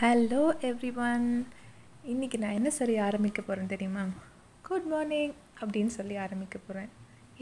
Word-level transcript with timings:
Hello 0.00 0.40
every 0.66 0.90
one 1.04 1.24
இன்றைக்கி 2.10 2.36
நான் 2.42 2.56
என்ன 2.58 2.70
சொல்லி 2.70 2.96
ஆரம்பிக்க 3.06 3.40
போகிறேன் 3.42 3.70
தெரியுமா? 3.72 4.02
குட் 4.66 4.86
மார்னிங் 4.92 5.32
அப்படின்னு 5.60 5.92
சொல்லி 5.96 6.16
ஆரம்பிக்க 6.16 6.58
போகிறேன் 6.58 6.90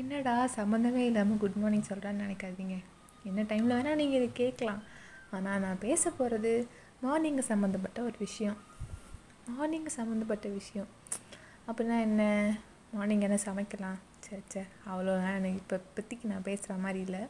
என்னடா 0.00 0.34
சம்மந்தமே 0.54 1.02
இல்லாமல் 1.08 1.40
குட் 1.42 1.58
மார்னிங் 1.62 1.84
சொல்கிறான்னு 1.88 2.24
நினைக்காதீங்க. 2.26 2.76
என்ன 3.28 3.44
டைமில் 3.50 3.74
வேணால் 3.76 4.00
நீங்கள் 4.00 4.18
இதை 4.20 4.30
கேட்கலாம். 4.32 4.80
ஆனால் 5.30 5.60
நான் 5.64 5.82
பேச 5.86 6.10
போகிறது 6.10 6.54
மார்னிங்கு 7.04 7.44
சம்மந்தப்பட்ட 7.50 8.00
ஒரு 8.08 8.16
விஷயம். 8.18 8.58
மார்னிங்கு 9.50 9.92
சம்மந்தப்பட்ட 9.98 10.48
விஷயம். 10.48 10.90
அப்படின்னா 11.68 11.98
என்ன? 12.08 12.22
மார்னிங் 12.96 13.28
என்ன 13.28 13.40
சமைக்கலாம்? 13.46 14.00
சரி 14.28 14.44
சே 14.48 14.64
அவ்வளோ 14.90 15.20
எனக்கு 15.38 15.62
இப்போ 15.62 15.82
இப்போதைக்கு 15.84 16.32
நான் 16.34 16.48
பேசுகிற 16.50 16.80
மாதிரி 16.86 17.02
இல்லை. 17.08 17.24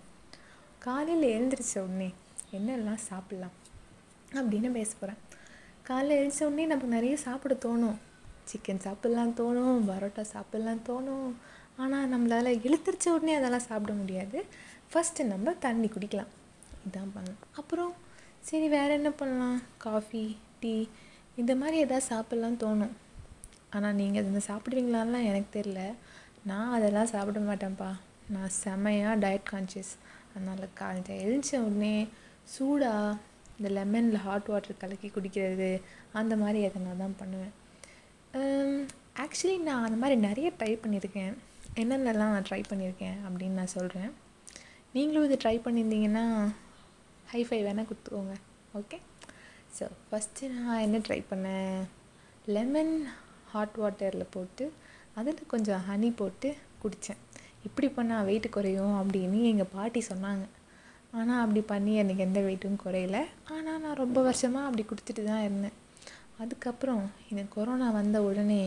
காலையில் 0.79 1.33
எழுந்திரிச்ச 1.37 1.77
உடனே 1.87 2.11
என்னெல்லாம் 2.59 3.07
சாப்பிட்லாம்? 3.11 3.57
அப்படின்னு 4.35 4.71
பேச 4.71 4.91
போகிறேன் 5.01 5.21
காலைல 5.89 6.17
எழுந்த 6.21 6.47
உடனே 6.47 6.67
நமக்கு 6.67 6.95
நிறைய 6.95 7.17
சாப்பிட 7.17 7.55
தோணும். 7.55 7.99
சிக்கன் 8.51 8.83
சாப்பிட்லாம் 8.87 9.37
தோணும் 9.41 9.79
பரோட்டா 9.91 10.25
சாப்பிட்லாம் 10.35 10.83
தோணும். 10.89 11.31
ஆனால் 11.77 12.11
நம்மளால் 12.13 12.59
இழுத்துரிச்ச 12.67 13.07
உடனே 13.09 13.35
அதெல்லாம் 13.35 13.67
சாப்பிட 13.69 13.93
முடியாது. 13.93 14.45
ஃபஸ்ட்டு 14.91 15.25
நம்ம 15.25 15.53
தண்ணி 15.53 15.89
குடிக்கலாம். 15.89 16.33
இதான் 16.87 17.13
பண்ணலாம் 17.15 17.43
அப்புறம் 17.53 17.93
சரி 18.41 18.69
வேறு 18.69 18.93
என்ன 18.93 19.11
பண்ணலாம்? 19.11 19.63
காஃபி 19.79 20.37
டீ 20.61 20.87
இந்த 21.37 21.57
மாதிரி 21.57 21.79
எதாவது 21.79 22.07
சாப்பிட்லாம் 22.13 22.61
தோணும். 22.65 22.95
ஆனால் 23.71 23.95
நீங்கள் 23.95 24.23
அதை 24.23 24.43
சாப்பிடுவீங்களான்லாம் 24.51 25.29
எனக்கு 25.31 25.61
தெரில 25.61 25.95
நான் 26.45 26.73
அதெல்லாம் 26.73 27.13
சாப்பிட 27.15 27.39
மாட்டேன்ப்பா. 27.39 27.91
நான் 28.29 28.55
செமையாக 28.65 29.21
டயட் 29.23 29.49
கான்ஷியஸ் 29.53 29.95
அதனால் 30.35 30.75
காலையில் 30.75 31.23
எழுந்த 31.25 31.61
உடனே 31.61 32.09
சூடாக 32.45 33.17
இந்த 33.57 33.69
லெமனில் 33.77 34.23
ஹாட் 34.27 34.49
வாட்டர் 34.53 34.81
கலக்கி 34.83 35.09
குடிக்கிறது 35.17 35.71
அந்த 36.21 36.35
மாதிரி 36.43 36.61
எதனா 36.69 36.93
தான் 37.03 37.19
பண்ணுவேன். 37.21 37.55
ஆக்சுவலி 39.25 39.57
நான் 39.67 39.87
அந்த 39.89 39.99
மாதிரி 40.03 40.17
நிறைய 40.29 40.49
ட்ரை 40.61 40.73
பண்ணியிருக்கேன். 40.85 41.35
என்னென்னலாம் 41.83 42.35
நான் 42.35 42.49
ட்ரை 42.49 42.63
பண்ணியிருக்கேன் 42.71 43.19
அப்படின்னு 43.27 43.59
நான் 43.61 43.75
சொல்கிறேன் 43.77 44.11
நீங்களும் 44.97 45.27
இது 45.29 45.37
ட்ரை 45.45 45.57
பண்ணியிருந்தீங்கன்னா 45.67 46.25
ஹைஃபை 47.33 47.61
வேணால் 47.67 47.89
கொடுத்துக்கோங்க. 47.91 48.35
ஓகே 48.81 48.99
ஸோ 49.77 49.85
ஃபஸ்ட்டு 50.09 50.51
நான் 50.57 50.83
என்ன 50.87 50.97
ட்ரை 51.07 51.21
பண்ணேன்? 51.31 51.79
லெமன் 52.57 52.95
ஹாட் 53.53 53.79
வாட்டரில் 53.83 54.33
போட்டு 54.37 54.65
அதில் 55.21 55.51
கொஞ்சம் 55.53 55.83
ஹனி 55.89 56.09
போட்டு 56.21 56.49
குடித்தேன் 56.83 57.21
இப்படி 57.67 57.89
பண்ணால் 57.97 58.27
வெயிட் 58.29 58.55
குறையும் 58.57 58.97
அப்படின்னு 59.01 59.39
எங்கள் 59.53 59.73
பாட்டி 59.77 60.01
சொன்னாங்க. 60.11 60.45
ஆனால் 61.19 61.43
அப்படி 61.45 61.61
பண்ணி 61.73 61.93
எனக்கு 62.03 62.25
எந்த 62.29 62.41
வெயிட்டும் 62.47 62.83
குறையல. 62.85 63.19
ஆனால் 63.55 63.81
நான் 63.85 64.01
ரொம்ப 64.03 64.19
வருஷமாக 64.29 64.69
அப்படி 64.69 64.85
கொடுத்துட்டு 64.91 65.23
தான் 65.31 65.45
இருந்தேன். 65.47 65.77
அதுக்கப்புறம் 66.43 67.05
எனக்கு 67.33 67.53
கொரோனா 67.57 67.89
வந்த 67.99 68.17
உடனே 68.29 68.63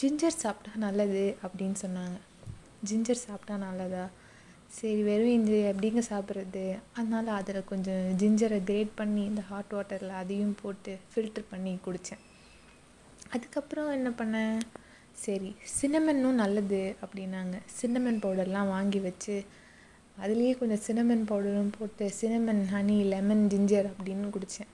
ஜிஞ்சர் 0.00 0.42
சாப்பிட்டா 0.42 0.72
நல்லது 0.84 1.24
அப்படின்னு 1.44 1.78
சொன்னாங்க. 1.84 2.18
ஜிஞ்சர் 2.88 3.24
சாப்பிட்டா 3.28 3.56
நல்லதா? 3.66 4.04
சரி 4.76 5.02
வெறும் 5.08 5.32
இஞ்சி 5.36 5.56
எப்படிங்க 5.70 6.02
சாப்பிட்றது? 6.10 6.64
அதனால் 6.98 7.30
அதில் 7.38 7.68
கொஞ்சம் 7.72 8.04
ஜிஞ்சரை 8.20 8.58
கிரேட் 8.68 8.92
பண்ணி 9.00 9.22
இந்த 9.30 9.42
ஹாட் 9.48 9.74
வாட்டரில் 9.76 10.14
அதையும் 10.20 10.54
போட்டு 10.62 10.92
ஃபில்ட்ரு 11.10 11.44
பண்ணி 11.50 11.72
குடித்தேன் 11.86 12.22
அதுக்கப்புறம் 13.34 13.90
என்ன 13.96 14.08
பண்ணேன்? 14.20 14.56
சரி 15.24 15.50
சின்னமன்னும் 15.80 16.40
நல்லது 16.42 16.80
அப்படின்னாங்க. 17.02 17.56
சின்னமன் 17.80 18.22
பவுடர்லாம் 18.24 18.72
வாங்கி 18.76 19.00
வச்சு 19.08 19.36
அதுலேயே 20.24 20.52
கொஞ்சம் 20.60 20.82
சினமன் 20.86 21.24
பவுடரும் 21.30 21.74
போட்டு 21.78 22.04
சினமன் 22.20 22.62
ஹனி 22.74 22.96
லெமன் 23.12 23.44
ஜிஞ்சர் 23.52 23.88
அப்படின்னு 23.92 24.34
குடித்தேன் 24.36 24.70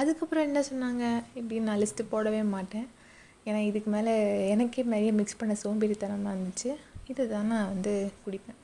அதுக்கப்புறம் 0.00 0.46
என்ன 0.48 0.60
சொன்னாங்க? 0.70 1.04
இப்படின்னு 1.38 1.68
நான் 1.68 1.80
லிஸ்ட்டு 1.82 2.10
போடவே 2.10 2.42
மாட்டேன். 2.54 2.86
ஏன்னா 3.46 3.60
இதுக்கு 3.68 3.90
மேலே 3.94 4.12
எனக்கே 4.52 4.82
நிறைய 4.94 5.12
மிக்ஸ் 5.18 5.38
பண்ண 5.40 5.54
சோம்பேறித்தனமாக 5.62 6.34
இருந்துச்சு. 6.36 6.70
இதை 7.10 7.24
தான் 7.28 7.50
நான் 7.52 7.70
வந்து 7.72 7.92
குடிப்பேன். 8.24 8.58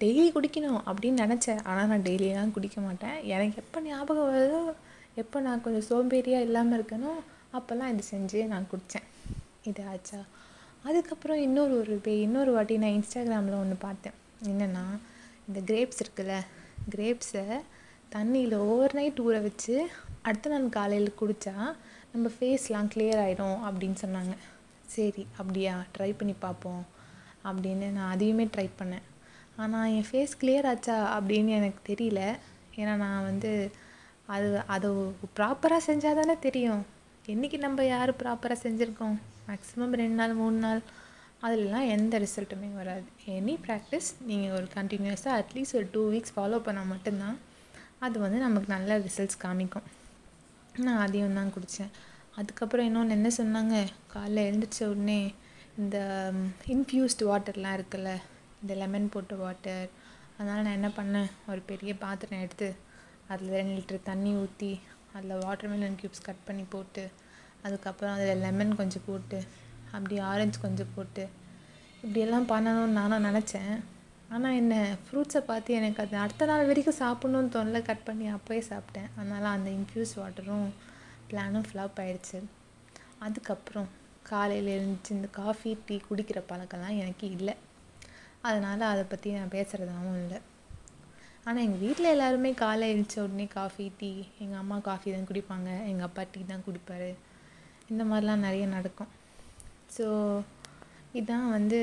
டெய்லி 0.00 0.24
குடிக்கணும் 0.36 0.80
அப்படின்னு 0.90 1.22
நினச்சேன். 1.24 1.60
ஆனால் 1.70 1.90
நான் 1.92 2.06
டெய்லியெலாம் 2.08 2.54
குடிக்க 2.56 2.78
மாட்டேன். 2.86 3.16
எனக்கு 3.34 3.60
எப்போ 3.64 3.80
ஞாபகம் 3.88 4.30
வருதோ 4.34 4.62
எப்போ 5.22 5.40
நான் 5.46 5.62
கொஞ்சம் 5.66 5.86
சோம்பேறியாக 5.90 6.46
இல்லாமல் 6.46 6.76
இருக்கணும் 6.78 7.20
அப்போல்லாம் 7.58 7.92
இது 7.94 8.04
செஞ்சு 8.14 8.40
நான் 8.52 8.68
குடித்தேன் 8.72 9.08
இது 9.70 9.82
ஆச்சா? 9.92 10.20
அதுக்கப்புறம் 10.88 11.40
இன்னொரு 11.46 11.74
ஒரு 11.80 11.96
பே 12.06 12.12
இன்னொரு 12.26 12.52
வாட்டி 12.56 12.76
நான் 12.84 12.96
இன்ஸ்டாகிராமில் 12.98 13.60
ஒன்று 13.62 13.76
பார்த்தேன். 13.86 14.16
என்னென்னா 14.50 14.84
இந்த 15.48 15.60
கிரேப்ஸ் 15.72 16.02
இருக்குல்ல 16.02 16.34
கிரேப்ஸை 16.94 17.44
தண்ணியில் 18.14 18.56
ஓவர் 18.56 18.94
நைட் 18.94 19.20
ஊற 19.20 19.36
வச்சு 19.42 19.74
அடுத்த 20.22 20.50
நாள் 20.50 20.68
காலையில் 20.68 21.18
குடித்தா 21.20 21.54
நம்ம 22.12 22.30
ஃபேஸ்லாம் 22.36 22.90
கிளியர் 22.94 23.20
ஆகிடும் 23.24 23.60
அப்படின்னு 23.68 23.98
சொன்னாங்க. 24.04 24.34
சரி 24.94 25.26
அப்படியா 25.36 25.74
ட்ரை 25.98 26.10
பண்ணி 26.18 26.34
பார்ப்போம் 26.38 26.82
அப்படின்னு 27.44 27.86
நான் 27.90 28.10
அதையுமே 28.10 28.44
ட்ரை 28.44 28.68
பண்ணேன். 28.80 29.06
ஆனால் 29.56 29.90
என் 29.96 30.08
ஃபேஸ் 30.10 30.34
கிளியர் 30.40 30.66
ஆச்சா 30.66 30.96
அப்படின்னு 31.18 31.52
எனக்கு 31.58 31.80
தெரியல. 31.92 32.20
ஏன்னா 32.76 32.94
நான் 33.04 33.22
வந்து 33.22 33.52
அது 34.26 34.48
அதை 34.66 34.90
ப்ராப்பராக 35.36 35.86
செஞ்சால் 35.86 36.18
தானே 36.20 36.36
தெரியும். 36.38 36.82
என்றைக்கு 37.26 37.58
நம்ம 37.58 37.84
யார் 37.84 38.12
ப்ராப்பராக 38.22 38.62
செஞ்சுருக்கோம்? 38.62 39.16
மேக்ஸிமம் 39.48 39.96
ரெண்டு 40.02 40.16
நாள் 40.20 40.34
மூணு 40.34 40.56
நாள் 40.56 40.82
அதிலலாம் 41.46 41.88
எந்த 41.94 42.14
ரிசல்ட்டுமே 42.24 42.68
வராது. 42.80 43.06
எனி 43.36 43.54
ப்ராக்டிஸ் 43.64 44.10
நீங்கள் 44.28 44.54
ஒரு 44.58 44.66
கண்டினியூஸாக 44.74 45.38
அட்லீஸ்ட் 45.40 45.76
ஒரு 45.78 45.88
டூ 45.94 46.02
வீக்ஸ் 46.12 46.34
ஃபாலோ 46.36 46.58
பண்ணால் 46.66 46.90
மட்டும்தான் 46.92 47.38
அது 48.06 48.16
வந்து 48.24 48.38
நமக்கு 48.44 48.68
நல்ல 48.74 48.98
ரிசல்ட்ஸ் 49.06 49.40
காமிக்கும். 49.44 49.86
நான் 50.84 51.00
அதையும் 51.04 51.38
தான் 51.38 51.52
குடித்தேன் 51.54 51.92
அதுக்கப்புறம் 52.40 52.86
இன்னொன்று 52.88 53.16
என்ன 53.18 53.30
சொன்னாங்க? 53.38 53.76
காலைல 54.12 54.44
எழுந்திரிச்ச 54.48 54.80
உடனே 54.92 55.18
இந்த 55.82 55.96
இன்ஃப்யூஸ்டு 56.74 57.28
வாட்டர்லாம் 57.30 57.76
இருக்குல்ல 57.78 58.12
இந்த 58.62 58.72
லெமன் 58.82 59.12
போட்ட 59.14 59.34
வாட்டர் 59.42 59.86
அதனால் 60.36 60.64
நான் 60.66 60.78
என்ன 60.78 60.90
பண்ணேன்? 60.98 61.28
ஒரு 61.50 61.60
பெரிய 61.70 61.92
பாத்திரம் 62.04 62.42
எடுத்து 62.44 62.68
அதில் 63.32 63.54
ரெண்டு 63.58 63.74
லிட்டர் 63.78 64.08
தண்ணி 64.10 64.32
ஊற்றி 64.42 64.72
அதில் 65.16 65.42
வாட்டர்மெலன் 65.46 65.98
க்யூப்ஸ் 66.00 66.26
கட் 66.28 66.46
பண்ணி 66.48 66.64
போட்டு 66.74 67.04
அதுக்கப்புறம் 67.66 68.14
அதில் 68.16 68.42
லெமன் 68.46 68.78
கொஞ்சம் 68.80 69.06
போட்டு 69.08 69.38
அப்படி 69.94 70.16
ஆரஞ்சு 70.30 70.58
கொஞ்சம் 70.66 70.92
போட்டு 70.96 71.24
இப்படியெல்லாம் 72.02 72.50
பண்ணணும்னு 72.52 72.98
நானும் 73.00 73.26
நினச்சேன். 73.28 73.74
ஆனால் 74.34 74.58
என்ன 74.60 74.74
ஃப்ரூட்ஸை 75.04 75.40
பார்த்து 75.48 75.76
எனக்கு 75.78 76.00
அது 76.04 76.16
அடுத்த 76.24 76.46
நாள் 76.50 76.68
வரைக்கும் 76.68 77.00
சாப்பிட்ணுன்னு 77.00 77.52
தோணல 77.56 77.80
கட் 77.88 78.06
பண்ணி 78.06 78.26
அப்போயே 78.36 78.62
சாப்பிட்டேன். 78.70 79.08
அதனால் 79.16 79.54
அந்த 79.56 79.68
இன்ஃப்யூஸ் 79.78 80.14
வாட்டரும் 80.20 80.68
பிளானும் 81.30 81.66
ஃப்ளாப் 81.68 82.00
ஆயிடுச்சு. 82.04 82.38
அதுக்கப்புறம் 83.26 83.90
காலையில் 84.30 84.70
எழுந்துச்சு 84.76 85.12
இந்த 85.18 85.28
காஃபி 85.40 85.70
டீ 85.86 85.96
குடிக்கிற 86.08 86.40
பழக்கம்லாம் 86.50 86.98
எனக்கு 87.02 87.26
இல்லை. 87.36 87.54
அதனால் 88.48 88.90
அதை 88.92 89.04
பற்றி 89.12 89.30
நான் 89.38 89.54
பேசுகிறதாவும் 89.56 90.18
இல்லை. 90.22 90.38
ஆனால் 91.46 91.64
எங்கள் 91.66 91.82
வீட்டில் 91.84 92.12
எல்லாருமே 92.14 92.50
காலை 92.62 92.86
எழுந்த 92.92 93.14
உடனே 93.22 93.46
காஃபி 93.58 93.86
டீ 94.00 94.10
எங்கள் 94.42 94.60
அம்மா 94.62 94.76
காஃபி 94.88 95.08
தான் 95.14 95.28
குடிப்பாங்க 95.30 95.70
எங்கள் 95.90 96.06
அப்பா 96.08 96.22
டீ 96.34 96.40
தான் 96.50 96.64
குடிப்பார். 96.66 97.10
இந்த 97.92 98.02
மாதிரிலாம் 98.10 98.44
நிறைய 98.46 98.64
நடக்கும். 98.76 99.10
ஸோ 99.94 100.06
இதான் 101.20 101.48
வந்து 101.56 101.78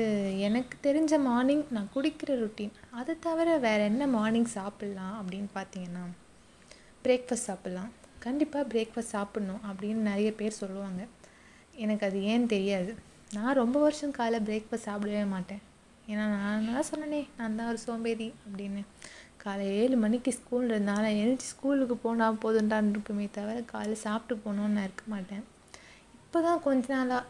எனக்கு 0.46 0.76
தெரிஞ்ச 0.86 1.12
மார்னிங் 1.28 1.64
நான் 1.74 1.92
குடிக்கிற 1.94 2.30
ருட்டீன் 2.40 2.74
அதை 2.98 3.12
தவிர 3.26 3.48
வேறு 3.64 3.82
என்ன 3.90 4.06
மார்னிங் 4.16 4.48
சாப்பிட்லாம் 4.56 5.16
அப்படின்னு 5.20 5.50
பார்த்தீங்கன்னா 5.58 6.04
பிரேக்ஃபாஸ்ட் 7.04 7.48
சாப்பிட்லாம். 7.50 7.90
கண்டிப்பாக 8.24 8.64
பிரேக்ஃபாஸ்ட் 8.72 9.14
சாப்பிட்ணும் 9.16 9.62
அப்படின்னு 9.68 10.02
நிறைய 10.10 10.30
பேர் 10.40 10.60
சொல்லுவாங்க. 10.62 11.02
எனக்கு 11.84 12.04
அது 12.08 12.18
ஏன்னு 12.30 12.48
தெரியாது. 12.54 12.92
நான் 13.36 13.58
ரொம்ப 13.60 13.76
வருஷம் 13.84 14.16
காலை 14.18 14.38
பிரேக்ஃபாஸ்ட் 14.48 14.88
சாப்பிடவே 14.88 15.24
மாட்டேன். 15.34 15.62
ஏன்னா 16.10 16.24
நான் 16.32 16.66
நல்லா 16.68 16.82
சொன்னனே 16.90 17.20
நான் 17.38 17.56
தான் 17.58 17.70
ஒரு 17.72 17.80
சோம்பேறி 17.86 18.28
அப்படின்னு. 18.44 18.82
காலை 19.44 19.66
ஏழு 19.80 19.96
மணிக்கு 20.04 20.30
ஸ்கூல் 20.38 20.66
இருந்தால 20.72 21.04
எழுச்சி 21.22 21.46
ஸ்கூலுக்கு 21.52 21.96
போனால் 22.04 22.40
போதுண்டான் 22.44 22.90
இருக்குமே 22.94 23.26
தவிர 23.38 23.58
காலை 23.74 23.94
சாப்பிட்டு 24.06 24.34
போகணுன்னு 24.44 24.76
நான் 24.78 24.88
இருக்க 24.88 25.04
மாட்டேன். 25.14 25.44
இப்போ 26.24 26.40
தான் 26.48 26.60
கொஞ்ச 26.66 26.84
நாளாக 26.94 27.22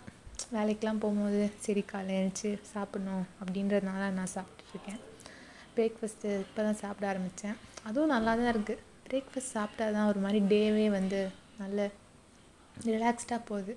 வேலைக்கெலாம் 0.57 1.01
போகும்போது 1.05 1.43
சரி 1.65 1.83
காலை 1.91 2.13
எழுந்துச்சி 2.19 2.51
சாப்பிட்ணும் 2.75 3.25
அப்படின்றதுனால 3.41 4.03
நான் 4.19 4.35
சாப்பிட்டுருக்கேன் 4.37 5.01
பிரேக்ஃபஸ்ட்டு 5.75 6.31
இப்போ 6.45 6.61
தான் 6.63 6.81
சாப்பிட 6.83 7.07
ஆரம்பித்தேன் 7.13 7.57
அதுவும் 7.89 8.13
நல்லா 8.15 8.33
தான் 8.41 8.53
இருக்குது 8.55 8.83
பிரேக்ஃபஸ்ட் 9.09 9.55
சாப்பிட்டா 9.57 9.87
தான் 9.97 10.09
ஒரு 10.11 10.21
மாதிரி 10.25 10.41
டேவே 10.53 10.87
வந்து 10.99 11.21
நல்ல 11.63 11.91
ரிலாக்ஸ்டாக 12.89 13.41
போகுது. 13.49 13.73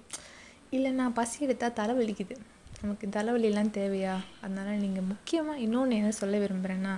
இல்லை 0.75 0.91
நான் 0.99 1.15
பசி 1.19 1.37
எடுத்தால் 1.45 1.77
தலைவலிக்குது. 1.79 2.35
நமக்கு 2.81 3.07
தலைவலிலாம் 3.07 3.73
தேவையா? 3.79 4.13
அதனால் 4.43 4.81
நீங்கள் 4.83 5.09
முக்கியமாக 5.11 5.63
இன்னொன்று 5.65 5.97
என்ன 6.01 6.11
சொல்ல 6.21 6.37
விரும்புகிறேன்னா 6.37 6.93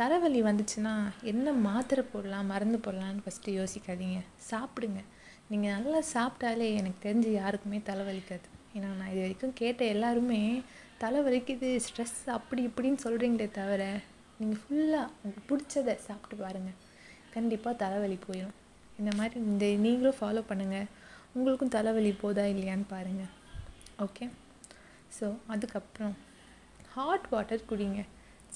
தலைவலி 0.00 0.40
வந்துச்சுன்னா 0.42 0.94
என்ன 1.32 1.52
மாத்திரை 1.68 2.04
போடலாம் 2.12 2.50
மருந்து 2.52 2.78
போடலான்னு 2.86 3.24
ஃபஸ்ட்டு 3.26 3.56
யோசிக்காதீங்க. 3.60 4.18
சாப்பிடுங்க. 4.50 5.00
நீங்கள் 5.50 5.74
நல்லா 5.76 6.02
சாப்பிட்டாலே 6.14 6.68
எனக்கு 6.80 7.00
தெரிஞ்சு 7.08 7.32
யாருக்குமே 7.32 7.80
தலைவலிக்காது. 7.90 8.46
ஏன்னா 8.76 8.90
நான் 8.98 9.12
இது 9.12 9.22
வரைக்கும் 9.24 9.56
கேட்ட 9.60 9.84
எல்லாருமே 9.94 10.40
தலை 10.98 11.20
வலிக்குது 11.26 11.70
ஸ்ட்ரெஸ் 11.86 12.18
அப்படி 12.36 12.62
இப்படின்னு 12.68 12.98
சொல்கிறீங்களே 13.06 13.48
தவிர 13.58 13.82
நீங்கள் 14.40 14.60
ஃபுல்லாக 14.62 15.10
உங்களுக்கு 15.22 15.48
பிடிச்சத 15.50 15.96
சாப்பிட்டு 16.06 16.36
பாருங்கள் 16.44 16.78
கண்டிப்பாக 17.34 17.80
தலைவலி 17.82 18.18
போயிடும் 18.26 18.56
இந்த 18.98 19.10
மாதிரி 19.18 19.36
இந்த 19.52 19.66
நீங்களும் 19.86 20.18
ஃபாலோ 20.20 20.42
பண்ணுங்கள் 20.50 20.88
உங்களுக்கும் 21.34 21.74
தலைவலி 21.76 22.12
போதா 22.22 22.44
இல்லையான்னு 22.52 22.86
பாருங்கள் 22.88 23.32
ஓகே 24.06 24.26
ஸோ 25.18 25.26
அதுக்கப்புறம் 25.54 26.14
ஹாட் 26.94 27.26
வாட்டர் 27.30 27.68
குடிங்க. 27.70 28.00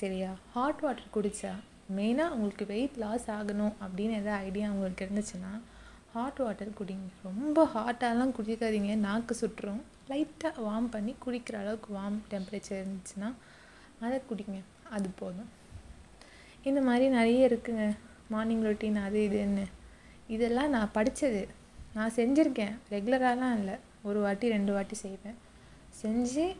சரியா? 0.00 0.30
ஹாட் 0.54 0.82
வாட்டர் 0.84 1.12
குடித்தா 1.14 1.52
மெயினாக 1.96 2.34
உங்களுக்கு 2.34 2.64
வெயிட் 2.66 2.96
லாஸ் 2.98 3.26
ஆகணும் 3.36 3.74
அப்படின்னு 3.84 4.14
எதாவது 4.20 4.44
ஐடியா 4.46 4.66
உங்களுக்கு 4.70 5.04
இருந்துச்சுன்னா 5.06 5.52
ஹாட் 6.12 6.40
வாட்டர் 6.44 6.70
குடிங்க. 6.78 7.08
ரொம்ப 7.22 7.64
ஹாட்டாலாம் 7.74 8.34
குடிக்காதீங்க. 8.38 8.94
நாக்கு 9.06 9.34
சுட்டுரும் 9.40 9.82
லைட்டாக 10.10 10.60
வார்ம் 10.68 10.90
பண்ணி 10.90 11.14
குடிக்கிற 11.26 11.54
அளவுக்கு 11.54 11.94
வார்ம் 11.94 12.18
டெம்பரேச்சர் 12.30 12.82
இருந்துச்சுன்னா 12.82 13.32
அதை 14.00 14.20
குடிங்க. 14.30 14.60
அது 14.90 15.10
போதும். 15.18 15.48
இந்த 16.62 16.80
மாதிரி 16.80 17.08
நிறைய 17.08 17.48
இருக்குங்க. 17.48 17.96
மார்னிங் 18.28 18.62
ரொட்டீன் 18.62 19.02
அது 19.04 19.18
இதுன்னு. 19.18 19.64
இதெல்லாம் 20.28 20.70
நான் 20.70 20.92
படித்தது 20.92 21.48
நான் 21.94 22.12
செஞ்சுருக்கேன். 22.16 22.76
ரெகுலராலாம் 22.90 23.58
இல்லை. 23.58 23.74
ஒரு 24.02 24.20
வாட்டி 24.20 24.48
ரெண்டு 24.48 24.72
வாட்டி 24.72 24.94
செய்வேன். 24.94 25.36
செஞ்சு 26.02 26.56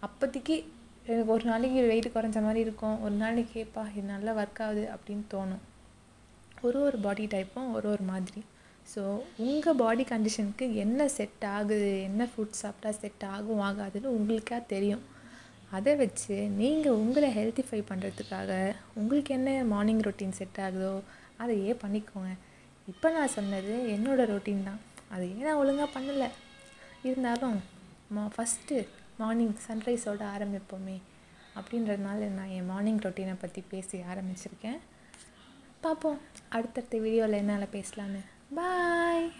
அப்போதைக்கு 0.00 0.72
எனக்கு 1.06 1.32
ஒரு 1.32 1.44
நாளைக்கு 1.44 1.86
வெயிட் 1.86 2.10
குறைஞ்ச 2.14 2.42
மாதிரி 2.42 2.60
இருக்கும். 2.60 3.02
ஒரு 3.02 3.14
நாளைக்கு 3.14 3.54
கேட்பா 3.60 3.90
இது 3.92 4.02
நல்லா 4.02 4.32
ஒர்க் 4.32 4.62
ஆகுது 4.62 4.88
அப்படின்னு 4.94 5.22
தோணும். 5.30 5.62
ஒரு 6.62 6.80
ஒரு 6.80 6.98
பாடி 6.98 7.26
டைப்பும் 7.26 7.72
ஒரு 7.72 7.90
ஒரு 7.90 8.02
மாதிரி. 8.02 8.44
ஸோ 8.92 9.02
உங்கள் 9.44 9.78
பாடி 9.80 10.04
கண்டிஷனுக்கு 10.10 10.66
என்ன 10.84 11.06
செட் 11.16 11.44
ஆகுது? 11.56 11.90
என்ன 12.08 12.22
ஃபுட் 12.32 12.60
சாப்பிட்டா 12.62 12.90
செட் 13.02 13.24
ஆகும் 13.34 13.62
ஆகாதுன்னு 13.68 14.14
உங்களுக்கே 14.18 14.58
தெரியும். 14.72 15.04
அதை 15.76 15.92
வச்சு 16.02 16.34
நீங்கள் 16.60 16.98
உங்களை 17.02 17.28
ஹெல்த்திஃபை 17.38 17.80
பண்ணுறதுக்காக 17.90 18.50
உங்களுக்கு 19.00 19.32
என்ன 19.38 19.50
மார்னிங் 19.72 20.02
ரொட்டீன் 20.06 20.36
செட் 20.40 20.60
ஆகுதோ 20.66 20.92
அதையே 21.42 21.72
பண்ணிக்கோங்க. 21.84 22.32
இப்போ 22.92 23.08
நான் 23.16 23.34
சொன்னது 23.36 23.74
என்னோடய 23.94 24.30
ரொட்டீன் 24.32 24.66
தான். 24.68 24.80
அதையே 25.14 25.40
நான் 25.46 25.60
ஒழுங்காக 25.62 25.88
பண்ணலை? 25.96 26.28
இருந்தாலும் 27.08 27.58
மா 28.14 28.24
ஃபஸ்ட்டு 28.34 28.76
மார்னிங் 29.22 29.56
சன்ரைஸோட 29.66 30.22
ஆரம்பிப்போமே 30.34 30.96
அப்படின்றதுனால 31.58 32.28
நான் 32.36 32.52
என் 32.58 32.70
மார்னிங் 32.72 33.02
ரொட்டீனை 33.06 33.34
பற்றி 33.42 33.60
பேசி 33.72 33.98
ஆரம்பிச்சிருக்கேன். 34.12 34.78
பார்ப்போம். 35.84 36.20
அடுத்தடுத்த 36.56 37.02
வீடியோவில் 37.04 37.40
என்னால் 37.42 37.74
பேசலான்னு 37.76 38.22
Bye. 38.50 39.30